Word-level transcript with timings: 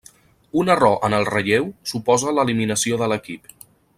Un 0.61 0.71
error 0.75 0.95
en 1.09 1.15
el 1.17 1.27
relleu 1.29 1.69
suposa 1.93 2.35
l'eliminació 2.39 3.01
de 3.03 3.13
l'equip. 3.13 3.57